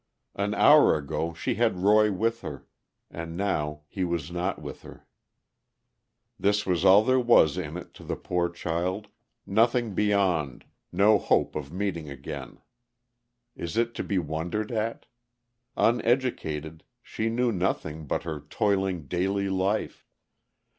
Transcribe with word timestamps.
An 0.33 0.55
hour 0.55 0.97
ago, 0.97 1.31
she 1.35 1.53
had 1.53 1.77
Roy 1.77 2.11
with 2.11 2.41
her—and 2.41 3.37
now 3.37 3.81
he 3.87 4.03
was 4.03 4.31
not 4.31 4.59
with 4.59 4.81
her. 4.81 5.05
This 6.39 6.65
was 6.65 6.83
all 6.83 7.03
there 7.03 7.19
was 7.19 7.55
in 7.55 7.77
it 7.77 7.93
to 7.93 8.03
the 8.03 8.15
poor 8.15 8.49
child—nothing 8.49 9.93
beyond, 9.93 10.65
no 10.91 11.19
hope 11.19 11.55
of 11.55 11.71
meeting 11.71 12.09
again. 12.09 12.57
Is 13.55 13.77
it 13.77 13.93
to 13.93 14.03
be 14.03 14.17
wondered 14.17 14.71
at? 14.71 15.05
Uneducated, 15.77 16.83
she 17.03 17.29
knew 17.29 17.51
nothing 17.51 18.07
but 18.07 18.23
her 18.23 18.39
toiling 18.39 19.03
daily 19.05 19.49
life. 19.49 20.07